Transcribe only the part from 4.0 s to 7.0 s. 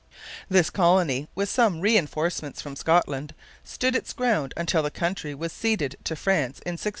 ground until the country was ceded to France in 1632.